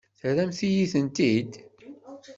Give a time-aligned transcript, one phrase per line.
[0.19, 1.51] Terram-iyi-ten-id?